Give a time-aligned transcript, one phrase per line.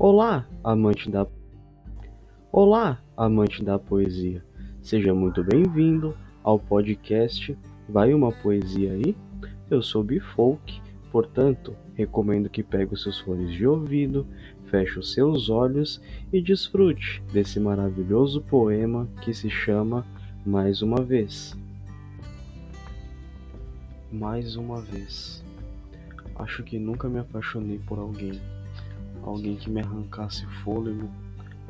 [0.00, 1.26] Olá, amante da
[2.52, 4.44] Olá, amante da poesia.
[4.80, 9.16] Seja muito bem-vindo ao podcast Vai uma poesia aí?
[9.68, 10.80] Eu sou Bifolk,
[11.10, 14.24] portanto, recomendo que pegue os seus fones de ouvido,
[14.66, 16.00] feche os seus olhos
[16.32, 20.06] e desfrute desse maravilhoso poema que se chama
[20.46, 21.58] Mais uma vez.
[24.12, 25.42] Mais uma vez.
[26.36, 28.40] Acho que nunca me apaixonei por alguém
[29.22, 31.08] alguém que me arrancasse fôlego,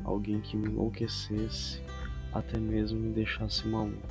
[0.04, 1.82] alguém que me enlouquecesse,
[2.32, 4.08] até mesmo me deixasse maluco.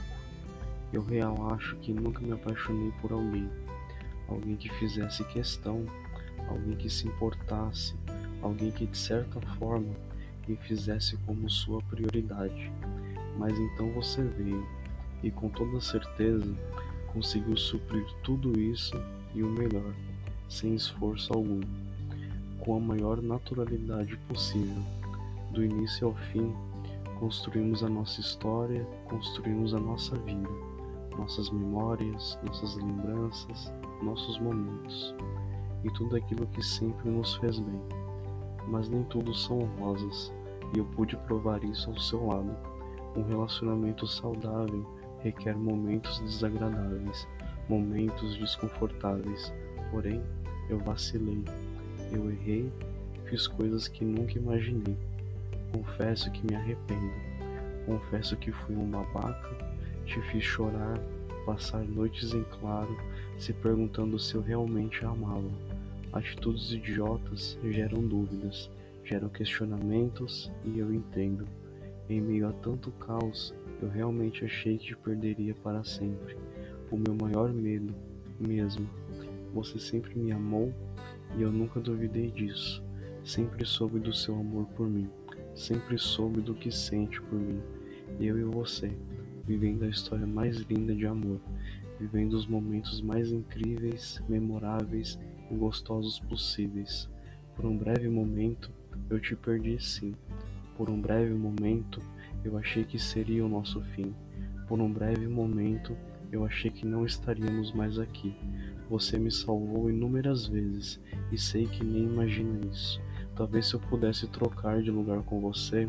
[0.92, 3.50] Eu real acho que nunca me apaixonei por alguém,
[4.28, 5.86] alguém que fizesse questão,
[6.48, 7.96] alguém que se importasse,
[8.42, 9.94] alguém que de certa forma
[10.48, 12.72] me fizesse como sua prioridade.
[13.38, 14.66] Mas então você veio
[15.22, 16.56] e com toda certeza
[17.14, 18.96] conseguiu suprir tudo isso
[19.36, 19.94] e o melhor,
[20.48, 21.62] sem esforço algum
[22.68, 24.84] com a maior naturalidade possível.
[25.52, 26.54] Do início ao fim,
[27.18, 30.50] construímos a nossa história, construímos a nossa vida,
[31.18, 33.72] nossas memórias, nossas lembranças,
[34.04, 35.16] nossos momentos
[35.86, 37.82] e tudo aquilo que sempre nos fez bem.
[38.68, 40.34] Mas nem tudo são rosas,
[40.76, 42.54] e eu pude provar isso ao seu lado.
[43.16, 44.86] Um relacionamento saudável
[45.20, 47.26] requer momentos desagradáveis,
[47.70, 49.54] momentos desconfortáveis,
[49.90, 50.22] porém
[50.70, 51.46] eu vacilei
[52.12, 52.72] eu errei,
[53.26, 54.96] fiz coisas que nunca imaginei.
[55.72, 57.14] Confesso que me arrependo.
[57.86, 59.56] Confesso que fui um babaca,
[60.06, 61.00] te fiz chorar,
[61.46, 62.96] passar noites em claro,
[63.38, 65.50] se perguntando se eu realmente amava.
[66.12, 68.70] Atitudes idiotas geram dúvidas,
[69.04, 71.48] geram questionamentos e eu entendo.
[72.10, 76.38] Em meio a tanto caos, eu realmente achei que te perderia para sempre.
[76.90, 77.94] O meu maior medo,
[78.40, 78.88] mesmo.
[79.54, 80.74] Você sempre me amou
[81.36, 82.84] e eu nunca duvidei disso.
[83.24, 85.10] Sempre soube do seu amor por mim,
[85.56, 87.62] sempre soube do que sente por mim.
[88.20, 88.92] Eu e você,
[89.46, 91.40] vivendo a história mais linda de amor,
[92.00, 95.20] vivendo os momentos mais incríveis, memoráveis
[95.52, 97.10] e gostosos possíveis.
[97.56, 98.72] Por um breve momento,
[99.10, 100.14] eu te perdi sim.
[100.78, 102.02] Por um breve momento,
[102.44, 104.14] eu achei que seria o nosso fim.
[104.68, 105.98] Por um breve momento,
[106.32, 108.36] eu achei que não estaríamos mais aqui.
[108.90, 111.00] Você me salvou inúmeras vezes
[111.32, 113.02] e sei que nem imagina isso.
[113.36, 115.88] Talvez se eu pudesse trocar de lugar com você,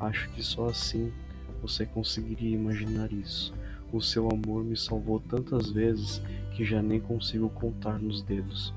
[0.00, 1.12] acho que só assim
[1.60, 3.52] você conseguiria imaginar isso.
[3.92, 6.20] O seu amor me salvou tantas vezes
[6.54, 8.72] que já nem consigo contar nos dedos.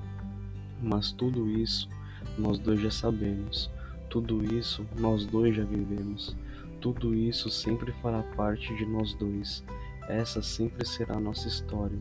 [0.81, 1.89] Mas tudo isso
[2.37, 3.69] nós dois já sabemos.
[4.09, 6.35] Tudo isso nós dois já vivemos.
[6.79, 9.63] Tudo isso sempre fará parte de nós dois.
[10.09, 11.99] Essa sempre será a nossa história.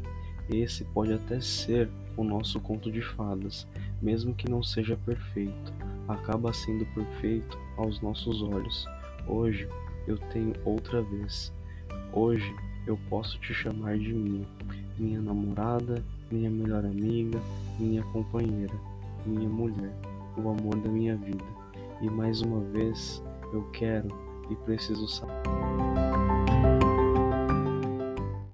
[0.48, 3.66] Esse pode até ser o nosso conto de fadas,
[4.00, 5.72] mesmo que não seja perfeito,
[6.08, 8.86] acaba sendo perfeito aos nossos olhos.
[9.26, 9.68] Hoje
[10.06, 11.52] eu tenho outra vez.
[12.10, 12.50] Hoje
[12.86, 14.46] eu posso te chamar de minha,
[14.98, 17.38] minha namorada, minha melhor amiga,
[17.78, 18.74] minha companheira,
[19.26, 19.94] minha mulher,
[20.34, 21.44] o amor da minha vida.
[22.00, 24.08] E mais uma vez eu quero
[24.50, 25.67] e preciso saber.